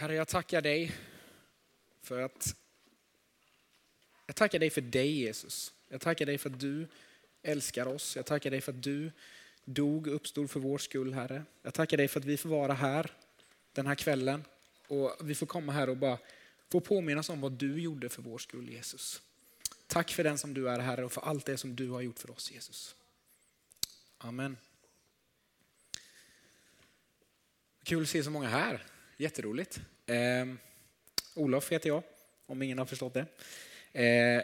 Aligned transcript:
Herre, 0.00 0.14
jag 0.14 0.28
tackar 0.28 0.62
dig 0.62 0.92
för 2.02 2.22
att 2.22 2.56
jag 4.26 4.36
tackar 4.36 4.58
dig 4.58 4.70
för 4.70 4.80
dig 4.80 5.10
Jesus. 5.10 5.72
Jag 5.88 6.00
tackar 6.00 6.26
dig 6.26 6.38
för 6.38 6.50
att 6.50 6.60
du 6.60 6.86
älskar 7.42 7.86
oss. 7.86 8.16
Jag 8.16 8.26
tackar 8.26 8.50
dig 8.50 8.60
för 8.60 8.72
att 8.72 8.82
du 8.82 9.12
dog 9.64 10.06
och 10.06 10.14
uppstod 10.14 10.50
för 10.50 10.60
vår 10.60 10.78
skull, 10.78 11.14
Herre. 11.14 11.44
Jag 11.62 11.74
tackar 11.74 11.96
dig 11.96 12.08
för 12.08 12.20
att 12.20 12.26
vi 12.26 12.36
får 12.36 12.48
vara 12.48 12.72
här 12.72 13.12
den 13.72 13.86
här 13.86 13.94
kvällen 13.94 14.44
och 14.86 15.16
vi 15.20 15.34
får 15.34 15.46
komma 15.46 15.72
här 15.72 15.88
och 15.88 15.96
bara 15.96 16.18
få 16.68 16.80
påminnas 16.80 17.28
om 17.28 17.40
vad 17.40 17.52
du 17.52 17.80
gjorde 17.80 18.08
för 18.08 18.22
vår 18.22 18.38
skull, 18.38 18.68
Jesus. 18.68 19.22
Tack 19.86 20.10
för 20.10 20.24
den 20.24 20.38
som 20.38 20.54
du 20.54 20.68
är, 20.68 20.78
Herre, 20.78 21.04
och 21.04 21.12
för 21.12 21.22
allt 21.22 21.46
det 21.46 21.56
som 21.56 21.76
du 21.76 21.90
har 21.90 22.00
gjort 22.00 22.18
för 22.18 22.30
oss, 22.30 22.50
Jesus. 22.50 22.96
Amen. 24.18 24.56
Kul 27.82 28.02
att 28.02 28.08
se 28.08 28.24
så 28.24 28.30
många 28.30 28.48
här. 28.48 28.86
Jätteroligt. 29.20 29.80
Eh, 30.06 30.46
Olof 31.34 31.72
heter 31.72 31.88
jag, 31.88 32.02
om 32.46 32.62
ingen 32.62 32.78
har 32.78 32.86
förstått 32.86 33.14
det. 33.14 33.26
Eh, 34.04 34.42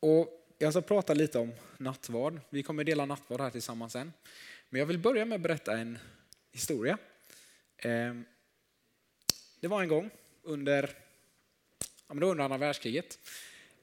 och 0.00 0.46
jag 0.58 0.72
ska 0.72 0.82
prata 0.82 1.14
lite 1.14 1.38
om 1.38 1.52
nattvard. 1.78 2.40
Vi 2.50 2.62
kommer 2.62 2.84
dela 2.84 3.06
nattvard 3.06 3.40
här 3.40 3.50
tillsammans 3.50 3.92
sen. 3.92 4.12
Men 4.68 4.78
jag 4.78 4.86
vill 4.86 4.98
börja 4.98 5.24
med 5.24 5.36
att 5.36 5.42
berätta 5.42 5.78
en 5.78 5.98
historia. 6.52 6.98
Eh, 7.76 8.14
det 9.60 9.68
var 9.68 9.82
en 9.82 9.88
gång 9.88 10.10
under, 10.42 10.90
ja, 12.08 12.14
men 12.14 12.22
under 12.22 12.44
andra 12.44 12.58
världskriget 12.58 13.18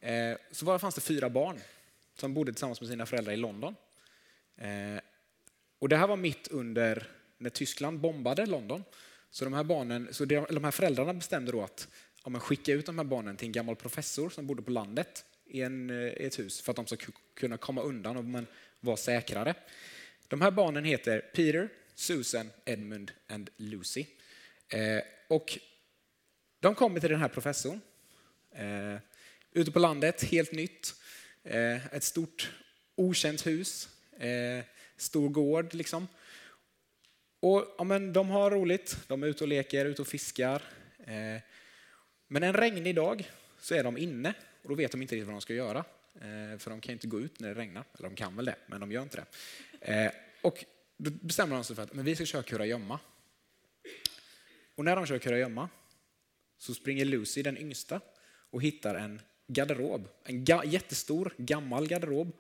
eh, 0.01 0.37
så 0.51 0.65
var, 0.65 0.79
fanns 0.79 0.95
det 0.95 1.01
fyra 1.01 1.29
barn 1.29 1.59
som 2.15 2.33
bodde 2.33 2.53
tillsammans 2.53 2.81
med 2.81 2.89
sina 2.89 3.05
föräldrar 3.05 3.33
i 3.33 3.37
London. 3.37 3.75
Eh, 4.55 4.99
och 5.79 5.89
det 5.89 5.97
här 5.97 6.07
var 6.07 6.17
mitt 6.17 6.47
under 6.47 7.07
när 7.37 7.49
Tyskland 7.49 7.99
bombade 7.99 8.45
London. 8.45 8.83
Så 9.33 9.45
de 9.45 9.53
här, 9.53 9.63
barnen, 9.63 10.07
så 10.11 10.25
de 10.25 10.63
här 10.63 10.71
föräldrarna 10.71 11.13
bestämde 11.13 11.51
då 11.51 11.63
att 11.63 11.87
ja, 12.23 12.29
men 12.29 12.41
skicka 12.41 12.73
ut 12.73 12.85
de 12.85 12.97
här 12.97 13.05
barnen 13.05 13.37
till 13.37 13.45
en 13.47 13.51
gammal 13.51 13.75
professor 13.75 14.29
som 14.29 14.47
bodde 14.47 14.61
på 14.61 14.71
landet 14.71 15.25
i, 15.45 15.61
en, 15.61 15.89
i 15.89 16.15
ett 16.19 16.39
hus 16.39 16.61
för 16.61 16.71
att 16.71 16.75
de 16.75 16.85
ska 16.85 16.97
kunna 17.33 17.57
komma 17.57 17.81
undan 17.81 18.17
och 18.17 18.45
vara 18.79 18.97
säkrare. 18.97 19.55
De 20.27 20.41
här 20.41 20.51
barnen 20.51 20.85
heter 20.85 21.19
Peter, 21.19 21.69
Susan, 21.95 22.49
Edmund 22.65 23.11
och 23.29 23.39
Lucy. 23.57 24.05
Eh, 24.67 24.99
och 25.27 25.59
de 26.59 26.75
kommer 26.75 26.99
till 26.99 27.09
den 27.09 27.19
här 27.19 27.29
professorn. 27.29 27.81
Eh, 28.51 28.97
ute 29.51 29.71
på 29.71 29.79
landet, 29.79 30.23
helt 30.23 30.51
nytt. 30.51 30.95
Eh, 31.43 31.95
ett 31.95 32.03
stort 32.03 32.51
okänt 32.95 33.47
hus. 33.47 33.89
Eh, 34.19 34.65
stor 34.97 35.29
gård 35.29 35.73
liksom. 35.73 36.07
Och, 37.43 37.75
ja, 37.77 37.83
men 37.83 38.13
de 38.13 38.29
har 38.29 38.51
roligt, 38.51 38.97
de 39.07 39.23
är 39.23 39.27
ute 39.27 39.43
och 39.43 39.47
leker, 39.47 39.85
ute 39.85 40.01
och 40.01 40.07
fiskar. 40.07 40.61
Eh, 41.05 41.41
men 42.27 42.43
en 42.43 42.53
regnig 42.53 42.95
dag 42.95 43.31
så 43.59 43.75
är 43.75 43.83
de 43.83 43.97
inne 43.97 44.33
och 44.61 44.69
då 44.69 44.75
vet 44.75 44.91
de 44.91 45.01
inte 45.01 45.15
riktigt 45.15 45.27
vad 45.27 45.35
de 45.35 45.41
ska 45.41 45.53
göra. 45.53 45.79
Eh, 46.15 46.57
för 46.57 46.69
de 46.69 46.81
kan 46.81 46.93
inte 46.93 47.07
gå 47.07 47.19
ut 47.19 47.39
när 47.39 47.47
det 47.47 47.61
regnar, 47.61 47.83
eller 47.93 48.09
de 48.09 48.15
kan 48.15 48.35
väl 48.35 48.45
det, 48.45 48.55
men 48.67 48.79
de 48.79 48.91
gör 48.91 49.03
inte 49.03 49.17
det. 49.17 49.25
Eh, 49.93 50.11
och 50.41 50.65
då 50.97 51.11
bestämmer 51.11 51.55
de 51.55 51.63
sig 51.63 51.75
för 51.75 51.83
att 51.83 51.93
men 51.93 52.05
vi 52.05 52.15
ska 52.15 52.25
köra 52.25 52.43
kurragömma. 52.43 52.99
Och 54.75 54.85
när 54.85 54.95
de 54.95 55.05
kör 55.05 55.17
kurragömma 55.17 55.69
så 56.57 56.73
springer 56.73 57.05
Lucy, 57.05 57.41
den 57.41 57.57
yngsta, 57.57 57.99
och 58.49 58.61
hittar 58.61 58.95
en 58.95 59.21
garderob. 59.47 60.07
En 60.23 60.45
ga 60.45 60.63
jättestor, 60.63 61.33
gammal 61.37 61.87
garderob. 61.87 62.35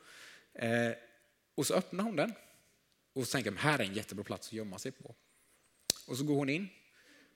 Eh, 0.53 0.91
och 1.55 1.67
så 1.67 1.73
öppnar 1.73 2.03
hon 2.03 2.15
den 2.15 2.33
och 3.13 3.27
så 3.27 3.31
tänker 3.31 3.51
de 3.51 3.57
här 3.57 3.79
är 3.79 3.83
en 3.83 3.93
jättebra 3.93 4.23
plats 4.23 4.47
att 4.47 4.53
gömma 4.53 4.79
sig 4.79 4.91
på. 4.91 5.15
Och 6.07 6.17
så 6.17 6.23
går 6.23 6.35
hon 6.35 6.49
in. 6.49 6.67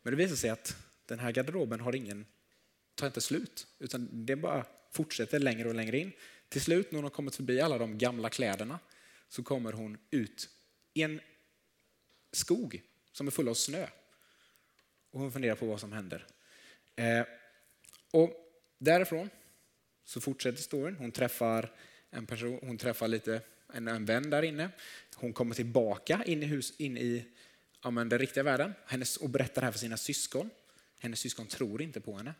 Men 0.02 0.12
det 0.12 0.18
visar 0.18 0.36
sig 0.36 0.50
att 0.50 0.76
den 1.06 1.20
här 1.20 1.32
garderoben 1.32 1.80
har 1.80 1.96
ingen, 1.96 2.26
tar 2.96 3.08
inte 3.08 3.22
slut, 3.22 3.68
utan 3.80 4.26
det 4.26 4.36
bara 4.36 4.66
fortsätter 4.92 5.40
längre 5.40 5.70
och 5.70 5.76
längre 5.76 5.98
in. 5.98 6.12
Till 6.50 6.62
slut 6.62 6.92
när 6.92 6.98
hon 6.98 7.04
har 7.04 7.10
kommit 7.12 7.36
förbi 7.36 7.62
alla 7.62 7.78
de 7.78 7.98
gamla 7.98 8.30
kläderna 8.30 8.80
så 9.28 9.44
kommer 9.44 9.74
hon 9.74 9.98
ut 10.12 10.50
i 10.94 11.02
en 11.02 11.22
skog 12.32 12.82
som 13.12 13.28
är 13.28 13.32
full 13.32 13.48
av 13.48 13.54
snö. 13.54 13.88
Och 15.12 15.20
hon 15.20 15.32
funderar 15.32 15.56
på 15.56 15.66
vad 15.66 15.80
som 15.80 15.92
händer. 15.92 16.26
Eh, 16.96 17.26
och 18.12 18.32
därifrån 18.78 19.30
så 20.04 20.22
fortsätter 20.22 20.62
storyn. 20.62 20.96
Hon 20.96 21.12
träffar 21.12 21.72
en 22.10 22.26
person, 22.26 22.60
hon 22.62 22.78
träffar 22.78 23.08
lite 23.08 23.42
en, 23.74 23.88
en 23.88 24.06
vän 24.06 24.30
där 24.30 24.44
inne. 24.44 24.70
Hon 25.16 25.34
kommer 25.34 25.56
tillbaka 25.56 26.24
in 26.26 26.44
i, 26.44 26.46
hus, 26.46 26.74
in 26.78 26.98
i 26.98 27.26
ja, 27.84 27.92
men 27.92 28.10
den 28.10 28.20
riktiga 28.20 28.44
världen 28.44 28.74
hennes, 28.86 29.18
och 29.18 29.30
berättar 29.30 29.62
det 29.62 29.66
här 29.66 29.72
för 29.72 29.80
sina 29.80 29.98
syskon. 29.98 30.50
Hennes 31.00 31.20
syskon 31.20 31.48
tror 31.48 31.82
inte 31.82 32.00
på 32.00 32.18
henne. 32.18 32.34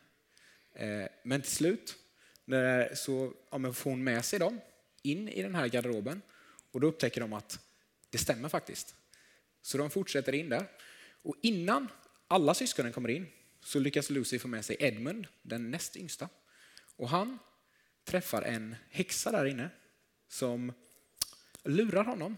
Eh, 0.74 1.08
men 1.22 1.42
till 1.42 1.50
slut 1.50 1.96
så 2.94 3.34
ja, 3.50 3.72
får 3.72 3.90
hon 3.90 4.04
med 4.04 4.24
sig 4.24 4.38
dem 4.38 4.60
in 5.02 5.28
i 5.28 5.42
den 5.42 5.54
här 5.54 5.68
garderoben 5.68 6.22
och 6.70 6.80
då 6.80 6.86
upptäcker 6.86 7.20
de 7.20 7.32
att 7.32 7.60
det 8.10 8.18
stämmer 8.18 8.48
faktiskt. 8.48 8.94
Så 9.62 9.78
de 9.78 9.90
fortsätter 9.90 10.34
in 10.34 10.48
där. 10.48 10.66
Och 11.22 11.36
innan 11.42 11.88
alla 12.28 12.54
syskonen 12.54 12.92
kommer 12.92 13.08
in 13.08 13.26
så 13.60 13.78
lyckas 13.78 14.10
Lucy 14.10 14.38
få 14.38 14.48
med 14.48 14.64
sig 14.64 14.76
Edmund, 14.80 15.26
den 15.42 15.70
näst 15.70 15.96
yngsta. 15.96 16.28
Och 16.96 17.08
han 17.08 17.38
träffar 18.04 18.42
en 18.42 18.76
häxa 18.90 19.32
där 19.32 19.44
inne 19.44 19.70
som 20.28 20.72
lurar 21.68 22.04
honom 22.04 22.36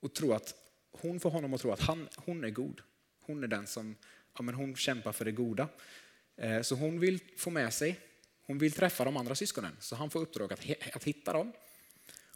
och 0.00 0.14
tror 0.14 0.36
att 0.36 0.54
hon 0.90 1.20
får 1.20 1.30
honom 1.30 1.54
att 1.54 1.60
tro 1.60 1.72
att 1.72 1.80
han, 1.80 2.08
hon 2.16 2.44
är 2.44 2.50
god. 2.50 2.80
Hon 3.20 3.44
är 3.44 3.48
den 3.48 3.66
som 3.66 3.96
ja, 4.36 4.42
men 4.42 4.54
hon 4.54 4.76
kämpar 4.76 5.12
för 5.12 5.24
det 5.24 5.32
goda. 5.32 5.68
Eh, 6.36 6.62
så 6.62 6.74
hon 6.74 7.00
vill 7.00 7.20
få 7.36 7.50
med 7.50 7.72
sig, 7.74 8.00
hon 8.46 8.58
vill 8.58 8.72
träffa 8.72 9.04
de 9.04 9.16
andra 9.16 9.34
syskonen, 9.34 9.76
så 9.80 9.96
han 9.96 10.10
får 10.10 10.20
uppdrag 10.20 10.52
att, 10.52 10.60
att 10.94 11.04
hitta 11.04 11.32
dem. 11.32 11.52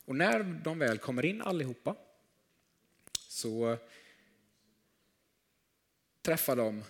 Och 0.05 0.17
när 0.17 0.45
de 0.65 0.79
väl 0.79 0.99
kommer 0.99 1.25
in 1.25 1.43
allihopa 1.43 1.97
så 3.29 3.77
träffar 6.23 6.57
de 6.57 6.85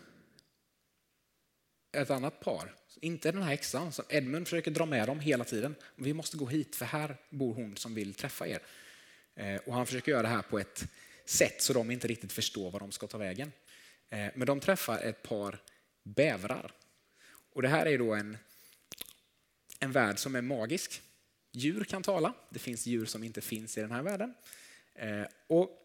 ett 1.93 2.11
annat 2.11 2.41
par. 2.41 2.75
Inte 3.01 3.33
den 3.33 3.43
här 3.43 3.51
häxan 3.51 3.93
som 3.93 4.05
Edmund 4.09 4.49
försöker 4.49 4.71
dra 4.71 4.87
med 4.87 5.07
dem 5.07 5.21
hela 5.21 5.45
tiden. 5.45 5.75
Vi 5.97 6.15
måste 6.15 6.37
gå 6.37 6.47
hit 6.47 6.77
för 6.77 6.85
här 6.85 7.17
bor 7.31 7.55
hon 7.55 7.77
som 7.77 7.95
vill 7.95 8.15
träffa 8.15 8.49
er. 8.49 8.63
Eh, 9.39 9.61
och 9.67 9.75
han 9.75 9.87
försöker 9.87 10.13
göra 10.13 10.23
det 10.23 10.29
här 10.29 10.43
på 10.43 10.59
ett 10.59 10.87
sätt 11.25 11.63
så 11.63 11.73
de 11.73 11.91
inte 11.91 12.09
riktigt 12.09 12.33
förstår 12.33 12.71
var 12.71 12.81
de 12.81 12.93
ska 12.93 13.07
ta 13.07 13.19
vägen. 13.19 13.53
Eh, 14.11 14.29
men 14.35 14.47
de 14.47 14.61
träffar 14.61 14.99
ett 14.99 15.23
par 15.23 15.63
bävrar. 16.03 16.73
Och 17.53 17.63
det 17.63 17.69
här 17.69 17.87
är 17.87 17.99
då 17.99 18.15
en, 18.15 18.39
en 19.81 19.93
värld 19.93 20.19
som 20.19 20.35
är 20.35 20.43
magisk. 20.43 21.03
Djur 21.53 21.85
kan 21.85 22.03
tala, 22.03 22.35
det 22.51 22.59
finns 22.59 22.87
djur 22.87 23.07
som 23.07 23.25
inte 23.25 23.41
finns 23.41 23.79
i 23.79 23.81
den 23.81 23.91
här 23.91 24.03
världen. 24.03 24.35
Eh, 24.95 25.25
och 25.47 25.79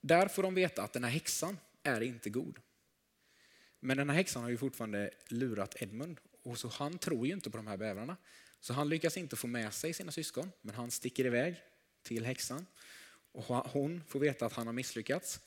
där 0.00 0.28
får 0.28 0.42
de 0.42 0.54
veta 0.54 0.82
att 0.82 0.92
den 0.92 1.04
här 1.04 1.10
häxan 1.10 1.58
är 1.82 2.00
inte 2.00 2.30
god. 2.30 2.58
Men 3.80 3.96
den 3.96 4.10
här 4.10 4.16
häxan 4.16 4.42
har 4.42 4.50
ju 4.50 4.56
fortfarande 4.56 5.10
lurat 5.28 5.82
Edmund 5.82 6.20
och 6.42 6.58
så 6.58 6.68
han 6.68 6.98
tror 6.98 7.26
ju 7.26 7.32
inte 7.32 7.50
på 7.50 7.56
de 7.56 7.66
här 7.66 7.76
bävrarna. 7.76 8.16
Så 8.60 8.72
han 8.72 8.88
lyckas 8.88 9.16
inte 9.16 9.36
få 9.36 9.46
med 9.46 9.74
sig 9.74 9.92
sina 9.92 10.12
syskon, 10.12 10.52
men 10.60 10.74
han 10.74 10.90
sticker 10.90 11.26
iväg 11.26 11.56
till 12.02 12.26
häxan. 12.26 12.66
Och 13.32 13.44
hon 13.44 14.02
får 14.08 14.20
veta 14.20 14.46
att 14.46 14.52
han 14.52 14.66
har 14.66 14.74
misslyckats, 14.74 15.40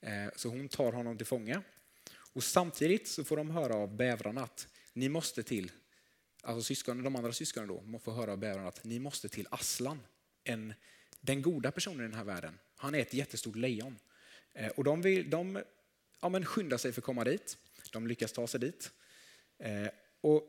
eh, 0.00 0.26
så 0.36 0.48
hon 0.48 0.68
tar 0.68 0.92
honom 0.92 1.16
till 1.16 1.26
fånga. 1.26 1.62
Och 2.32 2.44
samtidigt 2.44 3.08
så 3.08 3.24
får 3.24 3.36
de 3.36 3.50
höra 3.50 3.74
av 3.74 3.96
bävrarna 3.96 4.42
att 4.42 4.68
ni 4.92 5.08
måste 5.08 5.42
till, 5.42 5.72
alltså 6.42 6.62
syskonen, 6.62 7.04
de 7.04 7.16
andra 7.16 7.32
syskonen 7.32 7.68
då, 7.68 7.98
får 7.98 8.12
höra 8.12 8.32
av 8.32 8.38
bävrarna 8.38 8.68
att 8.68 8.84
ni 8.84 8.98
måste 8.98 9.28
till 9.28 9.46
Aslan, 9.50 10.00
en, 10.44 10.74
den 11.20 11.42
goda 11.42 11.70
personen 11.70 12.00
i 12.00 12.08
den 12.08 12.14
här 12.14 12.24
världen. 12.24 12.58
Han 12.76 12.94
är 12.94 12.98
ett 12.98 13.14
jättestort 13.14 13.56
lejon. 13.56 13.98
Eh, 14.52 14.68
och 14.68 14.84
de, 14.84 15.02
vill, 15.02 15.30
de 15.30 15.62
ja, 16.20 16.28
men 16.28 16.44
skyndar 16.44 16.76
sig 16.76 16.92
för 16.92 17.00
att 17.00 17.04
komma 17.04 17.24
dit. 17.24 17.58
De 17.92 18.06
lyckas 18.06 18.32
ta 18.32 18.46
sig 18.46 18.60
dit. 18.60 18.90
Eh, 19.58 19.88
och 20.20 20.48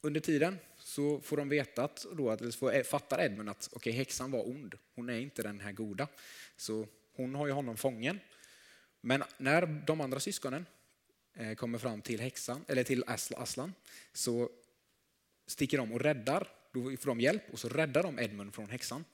under 0.00 0.20
tiden 0.20 0.58
så 0.96 1.20
får 1.20 1.36
de 1.36 1.48
veta 1.48 1.84
att, 1.84 2.06
då, 2.12 2.30
att 2.30 2.62
eh, 2.62 2.82
fattar 2.82 3.24
Edmund 3.24 3.50
att 3.50 3.68
okay, 3.72 3.92
häxan 3.92 4.30
var 4.30 4.48
ond, 4.48 4.74
hon 4.94 5.08
är 5.08 5.18
inte 5.18 5.42
den 5.42 5.60
här 5.60 5.72
goda. 5.72 6.08
Så 6.56 6.86
hon 7.12 7.34
har 7.34 7.46
ju 7.46 7.52
honom 7.52 7.76
fången. 7.76 8.20
Men 9.00 9.24
när 9.38 9.66
de 9.86 10.00
andra 10.00 10.20
syskonen 10.20 10.66
eh, 11.34 11.54
kommer 11.54 11.78
fram 11.78 12.02
till 12.02 12.20
häxan, 12.20 12.64
eller 12.68 12.84
till 12.84 13.04
Aslan, 13.06 13.74
så 14.12 14.50
sticker 15.46 15.78
de 15.78 15.92
och 15.92 16.00
räddar, 16.00 16.48
då 16.72 16.82
får 16.82 17.06
de 17.06 17.20
hjälp 17.20 17.42
och 17.52 17.58
så 17.58 17.68
räddar 17.68 18.02
de 18.02 18.18
Edmund 18.18 18.54
från 18.54 18.70
häxan. 18.70 19.04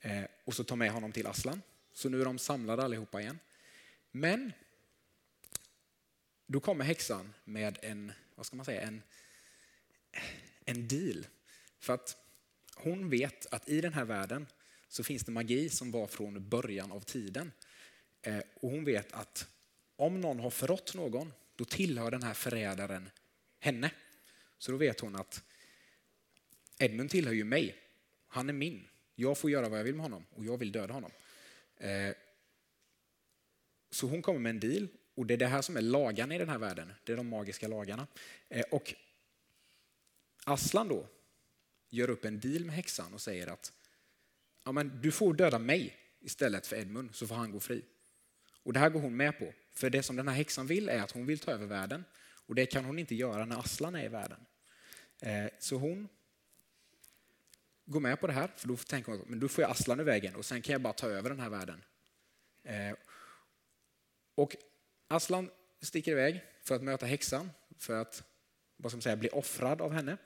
Eh, 0.00 0.24
och 0.44 0.54
så 0.54 0.64
tar 0.64 0.76
med 0.76 0.90
honom 0.90 1.12
till 1.12 1.26
Aslan. 1.26 1.62
Så 1.92 2.08
nu 2.08 2.20
är 2.20 2.24
de 2.24 2.38
samlade 2.38 2.82
allihopa 2.82 3.20
igen. 3.20 3.38
Men 4.10 4.52
då 6.46 6.60
kommer 6.60 6.84
häxan 6.84 7.34
med 7.44 7.78
en, 7.82 8.12
vad 8.34 8.46
ska 8.46 8.56
man 8.56 8.66
säga, 8.66 8.80
en, 8.80 9.02
en 10.66 10.88
deal. 10.88 11.26
För 11.78 11.94
att 11.94 12.16
hon 12.74 13.10
vet 13.10 13.46
att 13.46 13.68
i 13.68 13.80
den 13.80 13.92
här 13.92 14.04
världen 14.04 14.46
så 14.88 15.04
finns 15.04 15.24
det 15.24 15.32
magi 15.32 15.68
som 15.68 15.90
var 15.90 16.06
från 16.06 16.48
början 16.48 16.92
av 16.92 17.00
tiden. 17.00 17.52
Eh, 18.22 18.38
och 18.54 18.70
hon 18.70 18.84
vet 18.84 19.12
att 19.12 19.48
om 19.96 20.20
någon 20.20 20.40
har 20.40 20.50
förrått 20.50 20.94
någon, 20.94 21.32
då 21.56 21.64
tillhör 21.64 22.10
den 22.10 22.22
här 22.22 22.34
förrädaren 22.34 23.10
henne. 23.58 23.90
Så 24.58 24.72
då 24.72 24.78
vet 24.78 25.00
hon 25.00 25.16
att 25.16 25.42
Edmund 26.78 27.10
tillhör 27.10 27.32
ju 27.32 27.44
mig. 27.44 27.76
Han 28.26 28.48
är 28.48 28.52
min. 28.52 28.88
Jag 29.14 29.38
får 29.38 29.50
göra 29.50 29.68
vad 29.68 29.78
jag 29.78 29.84
vill 29.84 29.94
med 29.94 30.04
honom 30.04 30.24
och 30.34 30.44
jag 30.44 30.58
vill 30.58 30.72
döda 30.72 30.94
honom. 30.94 31.10
Eh, 31.76 32.14
så 33.90 34.06
hon 34.06 34.22
kommer 34.22 34.40
med 34.40 34.50
en 34.50 34.60
deal 34.60 34.88
och 35.14 35.26
det 35.26 35.34
är 35.34 35.38
det 35.38 35.46
här 35.46 35.62
som 35.62 35.76
är 35.76 35.80
lagarna 35.80 36.34
i 36.34 36.38
den 36.38 36.48
här 36.48 36.58
världen. 36.58 36.92
Det 37.04 37.12
är 37.12 37.16
de 37.16 37.28
magiska 37.28 37.68
lagarna. 37.68 38.06
Eh, 38.48 38.64
och 38.70 38.94
Aslan 40.48 40.88
då 40.88 41.08
gör 41.90 42.10
upp 42.10 42.24
en 42.24 42.40
deal 42.40 42.64
med 42.64 42.74
häxan 42.74 43.14
och 43.14 43.20
säger 43.20 43.46
att 43.46 43.72
ja, 44.64 44.72
men 44.72 45.00
du 45.00 45.12
får 45.12 45.34
döda 45.34 45.58
mig 45.58 45.96
istället 46.20 46.66
för 46.66 46.76
Edmund 46.76 47.14
så 47.14 47.26
får 47.26 47.34
han 47.34 47.50
gå 47.50 47.60
fri. 47.60 47.84
Och 48.62 48.72
det 48.72 48.80
här 48.80 48.90
går 48.90 49.00
hon 49.00 49.16
med 49.16 49.38
på. 49.38 49.52
För 49.72 49.90
det 49.90 50.02
som 50.02 50.16
den 50.16 50.28
här 50.28 50.34
häxan 50.34 50.66
vill 50.66 50.88
är 50.88 51.02
att 51.02 51.10
hon 51.10 51.26
vill 51.26 51.38
ta 51.38 51.50
över 51.50 51.66
världen. 51.66 52.04
Och 52.46 52.54
det 52.54 52.66
kan 52.66 52.84
hon 52.84 52.98
inte 52.98 53.14
göra 53.14 53.44
när 53.44 53.58
Aslan 53.58 53.94
är 53.94 54.04
i 54.04 54.08
världen. 54.08 54.46
Eh, 55.20 55.46
så 55.58 55.76
hon 55.76 56.08
går 57.84 58.00
med 58.00 58.20
på 58.20 58.26
det 58.26 58.32
här, 58.32 58.50
för 58.56 58.68
då 58.68 58.76
tänker 58.76 59.12
hon 59.12 59.24
men 59.26 59.40
då 59.40 59.48
får 59.48 59.62
jag 59.62 59.70
Aslan 59.70 60.00
i 60.00 60.04
vägen 60.04 60.36
och 60.36 60.46
sen 60.46 60.62
kan 60.62 60.72
jag 60.72 60.82
bara 60.82 60.92
ta 60.92 61.08
över 61.08 61.30
den 61.30 61.40
här 61.40 61.48
världen. 61.48 61.84
Eh, 62.62 62.96
och 64.34 64.56
Aslan 65.08 65.50
sticker 65.80 66.12
iväg 66.12 66.44
för 66.62 66.74
att 66.74 66.82
möta 66.82 67.06
häxan, 67.06 67.50
för 67.78 67.94
att 67.94 68.22
vad 68.76 68.92
ska 68.92 68.96
man 68.96 69.02
säga, 69.02 69.16
bli 69.16 69.28
offrad 69.28 69.80
av 69.80 69.92
henne. 69.92 70.16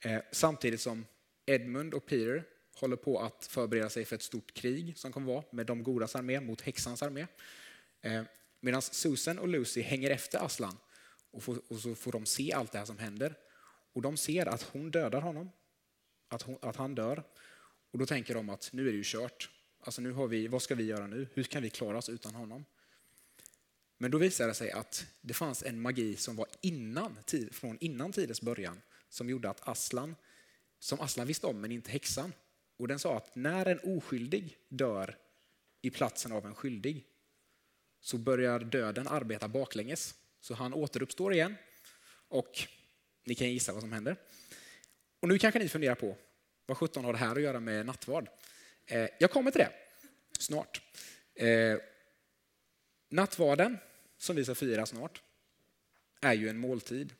Eh, 0.00 0.20
samtidigt 0.32 0.80
som 0.80 1.06
Edmund 1.46 1.94
och 1.94 2.06
Peter 2.06 2.44
håller 2.74 2.96
på 2.96 3.20
att 3.20 3.46
förbereda 3.46 3.90
sig 3.90 4.04
för 4.04 4.16
ett 4.16 4.22
stort 4.22 4.54
krig 4.54 4.98
som 4.98 5.12
kommer 5.12 5.26
vara 5.26 5.44
med 5.50 5.66
de 5.66 5.82
godas 5.82 6.16
armé 6.16 6.40
mot 6.40 6.60
häxans 6.60 7.02
armé. 7.02 7.26
Eh, 8.02 8.22
medan 8.60 8.82
Susan 8.82 9.38
och 9.38 9.48
Lucy 9.48 9.80
hänger 9.80 10.10
efter 10.10 10.38
Aslan 10.38 10.76
och, 11.30 11.42
får, 11.42 11.60
och, 11.68 11.78
så 11.78 11.94
får 11.94 12.12
de 12.12 12.26
se 12.26 12.52
allt 12.52 12.72
det 12.72 12.78
här 12.78 12.84
som 12.84 12.98
händer. 12.98 13.34
Och 13.92 14.02
de 14.02 14.16
ser 14.16 14.46
att 14.46 14.62
hon 14.62 14.90
dödar 14.90 15.20
honom, 15.20 15.50
att, 16.28 16.42
hon, 16.42 16.58
att 16.62 16.76
han 16.76 16.94
dör. 16.94 17.22
Och 17.90 17.98
då 17.98 18.06
tänker 18.06 18.34
de 18.34 18.50
att 18.50 18.70
nu 18.72 18.88
är 18.88 18.92
det 18.92 18.96
ju 18.96 19.04
kört. 19.04 19.50
Alltså 19.80 20.02
nu 20.02 20.12
har 20.12 20.26
vi, 20.26 20.48
vad 20.48 20.62
ska 20.62 20.74
vi 20.74 20.84
göra 20.84 21.06
nu? 21.06 21.28
Hur 21.34 21.44
kan 21.44 21.62
vi 21.62 21.70
klara 21.70 21.98
oss 21.98 22.08
utan 22.08 22.34
honom? 22.34 22.64
Men 23.98 24.10
då 24.10 24.18
visade 24.18 24.50
det 24.50 24.54
sig 24.54 24.70
att 24.70 25.06
det 25.20 25.34
fanns 25.34 25.62
en 25.62 25.80
magi 25.80 26.16
som 26.16 26.36
var 26.36 26.46
innan, 26.60 27.16
från 27.50 27.78
innan 27.80 28.12
tidens 28.12 28.40
början 28.40 28.82
som 29.08 29.30
gjorde 29.30 29.50
att 29.50 29.68
Aslan, 29.68 30.16
som 30.78 31.00
Aslan 31.00 31.26
visste 31.26 31.46
om 31.46 31.60
men 31.60 31.72
inte 31.72 31.90
häxan, 31.90 32.32
och 32.78 32.88
den 32.88 32.98
sa 32.98 33.16
att 33.16 33.36
när 33.36 33.66
en 33.66 33.80
oskyldig 33.96 34.58
dör 34.68 35.16
i 35.82 35.90
platsen 35.90 36.32
av 36.32 36.46
en 36.46 36.54
skyldig 36.54 37.04
så 38.00 38.18
börjar 38.18 38.58
döden 38.58 39.08
arbeta 39.08 39.48
baklänges. 39.48 40.14
Så 40.40 40.54
han 40.54 40.74
återuppstår 40.74 41.32
igen 41.32 41.54
och 42.28 42.58
ni 43.24 43.34
kan 43.34 43.52
gissa 43.52 43.72
vad 43.72 43.82
som 43.82 43.92
händer. 43.92 44.16
Och 45.20 45.28
nu 45.28 45.38
kanske 45.38 45.58
ni 45.58 45.68
funderar 45.68 45.94
på 45.94 46.16
vad 46.66 46.76
17 46.76 47.04
har 47.04 47.12
det 47.12 47.18
här 47.18 47.36
att 47.36 47.42
göra 47.42 47.60
med 47.60 47.86
nattvard? 47.86 48.28
Eh, 48.86 49.08
jag 49.18 49.30
kommer 49.30 49.50
till 49.50 49.58
det 49.58 49.72
snart. 50.38 50.80
Eh, 51.34 51.78
nattvarden 53.08 53.78
som 54.18 54.36
vi 54.36 54.44
ska 54.44 54.54
fira 54.54 54.86
snart 54.86 55.22
är 56.20 56.32
ju 56.32 56.48
en 56.48 56.58
måltid. 56.58 57.14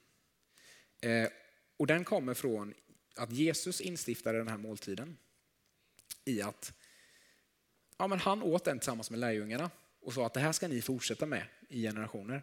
Eh, 1.00 1.28
och 1.76 1.86
den 1.86 2.04
kommer 2.04 2.34
från 2.34 2.74
att 3.14 3.32
Jesus 3.32 3.80
instiftade 3.80 4.38
den 4.38 4.48
här 4.48 4.56
måltiden 4.56 5.16
i 6.24 6.42
att 6.42 6.72
ja, 7.98 8.06
men 8.06 8.18
han 8.18 8.42
åt 8.42 8.64
den 8.64 8.78
tillsammans 8.78 9.10
med 9.10 9.20
lärjungarna 9.20 9.70
och 10.00 10.12
sa 10.12 10.26
att 10.26 10.34
det 10.34 10.40
här 10.40 10.52
ska 10.52 10.68
ni 10.68 10.82
fortsätta 10.82 11.26
med 11.26 11.46
i 11.68 11.82
generationer. 11.82 12.42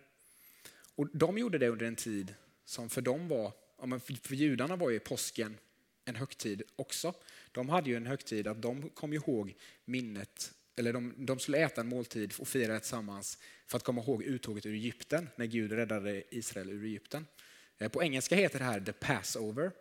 Och 0.96 1.08
de 1.14 1.38
gjorde 1.38 1.58
det 1.58 1.68
under 1.68 1.86
en 1.86 1.96
tid 1.96 2.36
som 2.66 2.90
för 2.90 3.02
dem 3.02 3.28
var, 3.28 3.52
ja, 3.80 3.86
men 3.86 4.00
för 4.00 4.36
judarna 4.36 4.76
var 4.76 4.90
ju 4.90 5.00
påsken 5.00 5.58
en 6.06 6.16
högtid 6.16 6.62
också. 6.76 7.14
De 7.52 7.70
hade 7.70 7.90
ju 7.90 7.96
en 7.96 8.06
högtid 8.06 8.48
att 8.48 8.62
de 8.62 8.90
kom 8.90 9.14
ihåg 9.14 9.56
minnet, 9.86 10.54
eller 10.76 10.94
de, 10.94 11.14
de 11.18 11.40
skulle 11.40 11.58
äta 11.58 11.82
en 11.82 11.88
måltid 11.88 12.34
och 12.40 12.48
fira 12.48 12.80
tillsammans 12.80 13.38
för 13.68 13.78
att 13.78 13.84
komma 13.84 14.02
ihåg 14.02 14.24
uttåget 14.24 14.66
ur 14.66 14.74
Egypten, 14.74 15.30
när 15.36 15.46
Gud 15.46 15.72
räddade 15.72 16.24
Israel 16.30 16.70
ur 16.70 16.84
Egypten. 16.84 17.28
Eh, 17.78 17.90
på 17.90 18.04
engelska 18.04 18.36
heter 18.36 18.60
det 18.60 18.66
här 18.66 18.82
the 18.82 18.94
Passover. 18.94 19.72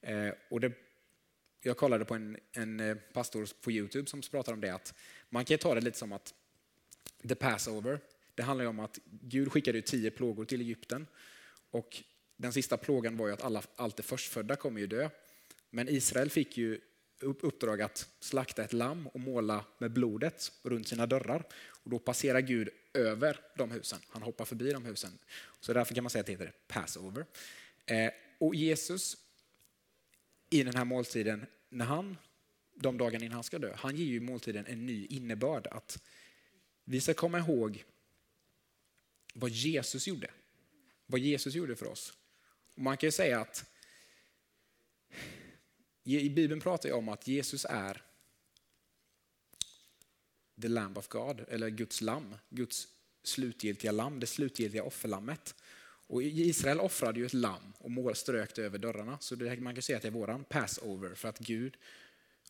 Eh, 0.00 0.30
och 0.48 0.60
det 0.60 0.72
jag 1.66 1.76
kollade 1.76 2.04
på 2.04 2.14
en, 2.14 2.36
en 2.52 2.80
eh, 2.80 2.96
pastor 3.12 3.48
på 3.60 3.72
Youtube 3.72 4.10
som 4.10 4.20
pratade 4.20 4.54
om 4.54 4.60
det, 4.60 4.74
att 4.74 4.94
man 5.28 5.44
kan 5.44 5.58
ta 5.58 5.74
det 5.74 5.80
lite 5.80 5.98
som 5.98 6.12
att 6.12 6.34
the 7.28 7.34
Passover, 7.34 8.00
det 8.34 8.42
handlar 8.42 8.64
om 8.64 8.80
att 8.80 8.98
Gud 9.04 9.52
skickade 9.52 9.82
tio 9.82 10.10
plågor 10.10 10.44
till 10.44 10.60
Egypten 10.60 11.06
och 11.70 12.02
den 12.36 12.52
sista 12.52 12.76
plågan 12.76 13.16
var 13.16 13.26
ju 13.26 13.32
att 13.32 13.42
alla, 13.42 13.62
allt 13.76 13.96
det 13.96 14.02
förstfödda 14.02 14.56
kommer 14.56 14.80
ju 14.80 14.86
dö. 14.86 15.10
Men 15.70 15.88
Israel 15.88 16.30
fick 16.30 16.56
ju 16.56 16.80
uppdrag 17.24 17.82
att 17.82 18.08
slakta 18.20 18.64
ett 18.64 18.72
lamm 18.72 19.06
och 19.06 19.20
måla 19.20 19.64
med 19.78 19.92
blodet 19.92 20.52
runt 20.62 20.88
sina 20.88 21.06
dörrar. 21.06 21.44
Och 21.66 21.90
då 21.90 21.98
passerar 21.98 22.40
Gud 22.40 22.68
över 22.94 23.40
de 23.56 23.70
husen. 23.70 23.98
Han 24.08 24.22
hoppar 24.22 24.44
förbi 24.44 24.72
de 24.72 24.84
husen. 24.84 25.18
Så 25.60 25.72
därför 25.72 25.94
kan 25.94 26.04
man 26.04 26.10
säga 26.10 26.20
att 26.20 26.26
det 26.26 26.32
heter 26.32 26.52
Passover. 26.66 27.26
Eh, 27.86 28.10
och 28.38 28.54
Jesus 28.54 29.16
i 30.50 30.62
den 30.62 30.74
här 30.74 30.84
måltiden, 30.84 31.46
när 31.68 31.84
han, 31.84 32.16
de 32.74 32.98
dagarna 32.98 33.24
innan 33.24 33.34
han 33.34 33.44
ska 33.44 33.58
dö, 33.58 33.74
han 33.76 33.96
ger 33.96 34.04
ju 34.04 34.20
måltiden 34.20 34.66
en 34.66 34.86
ny 34.86 35.06
innebörd. 35.06 35.66
Att 35.66 36.02
vi 36.84 37.00
ska 37.00 37.14
komma 37.14 37.38
ihåg 37.38 37.84
vad 39.34 39.50
Jesus 39.50 40.06
gjorde. 40.06 40.30
Vad 41.06 41.20
Jesus 41.20 41.54
gjorde 41.54 41.76
för 41.76 41.86
oss. 41.86 42.12
Och 42.74 42.82
man 42.82 42.96
kan 42.96 43.06
ju 43.06 43.12
säga 43.12 43.40
att 43.40 43.70
i 46.04 46.30
Bibeln 46.30 46.60
pratar 46.60 46.88
jag 46.88 46.98
om 46.98 47.08
att 47.08 47.28
Jesus 47.28 47.66
är 47.70 48.02
the 50.62 50.68
lamb 50.68 50.98
of 50.98 51.08
God, 51.08 51.44
eller 51.48 51.68
Guds 51.68 52.00
lamm, 52.00 52.36
Guds 52.48 52.88
slutgiltiga 53.22 53.92
lamm, 53.92 54.20
det 54.20 54.26
slutgiltiga 54.26 54.82
offerlammet. 54.82 55.54
Och 56.06 56.22
Israel 56.22 56.80
offrade 56.80 57.20
ju 57.20 57.26
ett 57.26 57.32
lamm 57.32 57.72
och 57.78 57.90
mål 57.90 58.14
över 58.56 58.78
dörrarna. 58.78 59.18
Så 59.20 59.34
det, 59.34 59.60
man 59.60 59.74
kan 59.74 59.82
säga 59.82 59.96
att 59.96 60.02
det 60.02 60.08
är 60.08 60.12
våran 60.12 60.44
passover 60.44 61.14
för 61.14 61.28
att 61.28 61.38
Gud, 61.38 61.76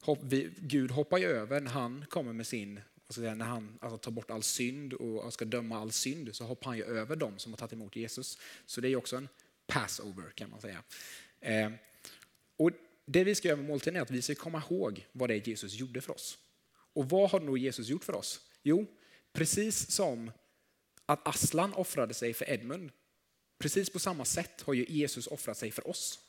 hopp, 0.00 0.18
vi, 0.22 0.50
Gud 0.58 0.90
hoppar 0.90 1.18
ju 1.18 1.26
över 1.26 1.60
när 1.60 1.70
han 1.70 2.04
kommer 2.08 2.32
med 2.32 2.46
sin, 2.46 2.80
alltså 3.06 3.20
när 3.20 3.44
han 3.44 3.78
alltså, 3.80 3.98
tar 3.98 4.10
bort 4.10 4.30
all 4.30 4.42
synd 4.42 4.92
och 4.92 5.32
ska 5.32 5.44
döma 5.44 5.78
all 5.78 5.92
synd 5.92 6.36
så 6.36 6.44
hoppar 6.44 6.66
han 6.66 6.76
ju 6.76 6.84
över 6.84 7.16
dem 7.16 7.38
som 7.38 7.52
har 7.52 7.56
tagit 7.56 7.72
emot 7.72 7.96
Jesus. 7.96 8.38
Så 8.66 8.80
det 8.80 8.88
är 8.88 8.96
också 8.96 9.16
en 9.16 9.28
passover 9.66 10.30
kan 10.30 10.50
man 10.50 10.60
säga. 10.60 10.82
Eh, 11.40 11.70
och 12.56 12.70
det 13.06 13.24
vi 13.24 13.34
ska 13.34 13.48
göra 13.48 13.56
med 13.56 13.66
måltiden 13.66 13.96
är 13.96 14.00
att 14.00 14.10
vi 14.10 14.22
ska 14.22 14.34
komma 14.34 14.62
ihåg 14.70 15.06
vad 15.12 15.30
det 15.30 15.34
är 15.34 15.48
Jesus 15.48 15.74
gjorde 15.74 16.00
för 16.00 16.12
oss. 16.12 16.38
Och 16.68 17.08
vad 17.08 17.30
har 17.30 17.40
då 17.40 17.56
Jesus 17.56 17.88
gjort 17.88 18.04
för 18.04 18.16
oss? 18.16 18.40
Jo, 18.62 18.86
precis 19.32 19.90
som 19.90 20.30
att 21.06 21.28
Aslan 21.28 21.74
offrade 21.74 22.14
sig 22.14 22.34
för 22.34 22.50
Edmund 22.50 22.90
Precis 23.58 23.90
på 23.90 23.98
samma 23.98 24.24
sätt 24.24 24.62
har 24.62 24.74
ju 24.74 24.86
Jesus 24.88 25.26
offrat 25.26 25.58
sig 25.58 25.70
för 25.70 25.88
oss. 25.88 26.20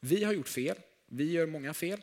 Vi 0.00 0.24
har 0.24 0.32
gjort 0.32 0.48
fel, 0.48 0.76
vi 1.06 1.30
gör 1.30 1.46
många 1.46 1.74
fel, 1.74 2.00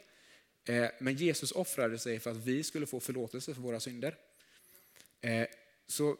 eh, 0.66 0.88
men 1.00 1.16
Jesus 1.16 1.52
offrade 1.52 2.00
sig 2.00 2.20
för 2.20 2.32
att 2.32 2.38
vi 2.38 2.64
skulle 2.64 2.86
få 2.86 3.00
förlåtelse 3.00 3.54
för 3.54 3.62
våra 3.62 3.80
synder. 3.80 4.16
Eh, 5.22 5.48
så 5.88 6.18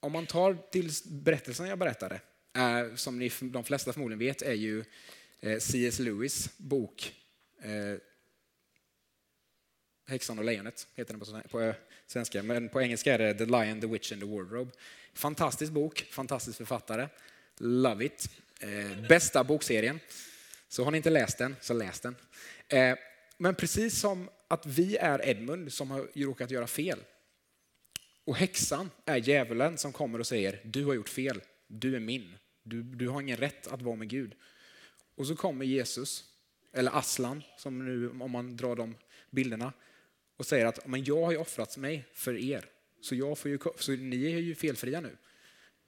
om 0.00 0.12
man 0.12 0.26
tar 0.26 0.54
till 0.70 0.90
berättelsen 1.04 1.66
jag 1.66 1.78
berättade, 1.78 2.20
eh, 2.56 2.94
som 2.94 3.18
ni, 3.18 3.32
de 3.40 3.64
flesta 3.64 3.92
förmodligen 3.92 4.18
vet, 4.18 4.42
är 4.42 4.54
ju 4.54 4.84
C.S. 5.58 5.98
Lewis 5.98 6.58
bok 6.58 7.14
Eh, 7.62 7.98
häxan 10.06 10.38
och 10.38 10.44
lejonet 10.44 10.86
heter 10.94 11.14
den 11.14 11.42
på 11.42 11.60
eh, 11.60 11.74
svenska, 12.06 12.42
men 12.42 12.68
på 12.68 12.82
engelska 12.82 13.14
är 13.14 13.18
det 13.18 13.34
The 13.34 13.44
Lion, 13.44 13.80
the 13.80 13.86
Witch 13.86 14.12
and 14.12 14.20
the 14.20 14.28
Wardrobe. 14.28 14.70
Fantastisk 15.14 15.72
bok, 15.72 16.06
fantastisk 16.10 16.58
författare. 16.58 17.08
Love 17.58 18.04
it. 18.04 18.28
Eh, 18.60 19.08
bästa 19.08 19.44
bokserien. 19.44 20.00
Så 20.68 20.84
har 20.84 20.90
ni 20.90 20.96
inte 20.96 21.10
läst 21.10 21.38
den, 21.38 21.56
så 21.60 21.74
läs 21.74 22.00
den. 22.00 22.16
Eh, 22.68 22.96
men 23.38 23.54
precis 23.54 24.00
som 24.00 24.28
att 24.48 24.66
vi 24.66 24.96
är 24.96 25.28
Edmund 25.28 25.72
som 25.72 25.90
har 25.90 26.08
råkat 26.14 26.50
göra 26.50 26.66
fel. 26.66 26.98
Och 28.24 28.36
häxan 28.36 28.90
är 29.04 29.16
djävulen 29.16 29.78
som 29.78 29.92
kommer 29.92 30.18
och 30.18 30.26
säger, 30.26 30.60
du 30.64 30.84
har 30.84 30.94
gjort 30.94 31.08
fel, 31.08 31.42
du 31.66 31.96
är 31.96 32.00
min. 32.00 32.34
Du, 32.62 32.82
du 32.82 33.08
har 33.08 33.20
ingen 33.20 33.36
rätt 33.36 33.66
att 33.66 33.82
vara 33.82 33.96
med 33.96 34.08
Gud. 34.08 34.34
Och 35.14 35.26
så 35.26 35.36
kommer 35.36 35.64
Jesus, 35.64 36.24
eller 36.72 36.98
Aslan, 36.98 37.42
som 37.56 37.84
nu 37.84 38.10
om 38.10 38.30
man 38.30 38.56
drar 38.56 38.76
de 38.76 38.94
bilderna, 39.30 39.72
och 40.36 40.46
säger 40.46 40.66
att 40.66 40.86
men 40.86 41.04
jag 41.04 41.24
har 41.24 41.32
ju 41.32 41.38
offrat 41.38 41.76
mig 41.76 42.04
för 42.12 42.34
er, 42.34 42.64
så, 43.00 43.14
jag 43.14 43.38
får 43.38 43.50
ju, 43.50 43.58
så 43.78 43.92
ni 43.92 44.32
är 44.32 44.38
ju 44.38 44.54
felfria 44.54 45.00
nu. 45.00 45.16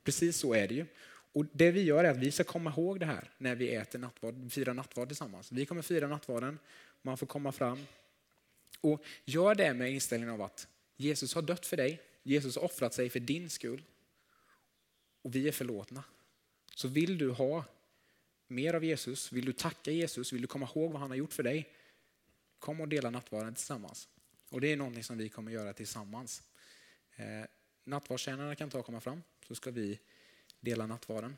Precis 0.05 0.37
så 0.37 0.55
är 0.55 0.69
det 0.69 0.75
ju. 0.75 0.87
Och 1.33 1.47
Det 1.53 1.71
vi 1.71 1.83
gör 1.83 2.05
är 2.05 2.11
att 2.11 2.17
vi 2.17 2.31
ska 2.31 2.45
komma 2.45 2.71
ihåg 2.71 3.01
det 3.01 3.07
här 3.07 3.31
när 3.39 3.55
vi 3.55 3.75
äter 3.75 3.99
nattvard, 3.99 4.53
firar 4.53 4.75
nattvard 4.75 5.09
tillsammans. 5.09 5.53
Vi 5.53 5.67
kommer 5.67 5.83
fira 5.83 6.09
nattvarden, 6.09 6.59
man 7.03 7.19
får 7.19 7.27
komma 7.27 7.53
fram. 7.53 7.87
Och 8.81 9.05
gör 9.25 9.55
det 9.55 9.75
med 9.75 9.93
inställningen 9.93 10.35
av 10.35 10.43
att 10.43 10.69
Jesus 10.97 11.35
har 11.35 11.43
dött 11.43 11.67
för 11.67 11.77
dig, 11.77 12.01
Jesus 12.23 12.57
har 12.57 12.65
offrat 12.65 12.95
sig 12.95 13.11
för 13.11 13.21
din 13.21 13.51
skull. 13.51 13.83
och 15.23 15.35
vi 15.35 15.49
är 15.49 15.53
förlåtna. 15.53 16.05
Så 16.75 16.89
vill 16.89 17.19
du 17.19 17.31
ha 17.31 17.65
mer 18.47 18.75
av 18.75 18.85
Jesus, 18.85 19.33
vill 19.33 19.45
du 19.45 19.53
tacka 19.53 19.91
Jesus, 19.91 20.33
vill 20.33 20.43
du 20.43 20.49
komma 20.49 20.69
ihåg 20.75 20.93
vad 20.93 21.01
han 21.01 21.11
har 21.11 21.17
gjort 21.17 21.33
för 21.33 21.43
dig, 21.43 21.73
kom 22.59 22.81
och 22.81 22.89
dela 22.89 23.11
nattvarden 23.11 23.55
tillsammans. 23.55 24.09
Och 24.49 24.61
det 24.61 24.73
är 24.73 24.77
någonting 24.77 25.05
som 25.05 25.19
vi 25.19 25.29
kommer 25.29 25.53
göra 25.53 25.73
tillsammans. 25.73 26.43
Eh, 27.17 27.47
nattvardstjänarna 27.85 28.55
kan 28.55 28.71
ta 28.71 28.79
och 28.79 28.87
komma 28.87 29.01
fram 29.01 29.23
så 29.47 29.55
ska 29.55 29.71
vi 29.71 29.99
dela 30.61 30.87
nattvarden. 30.87 31.37